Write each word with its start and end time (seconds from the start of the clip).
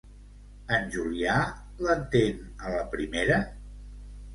En 0.77 0.87
Julià 0.95 1.37
l'entén 1.85 2.43
a 2.67 2.77
la 2.79 2.85
primera? 2.97 3.43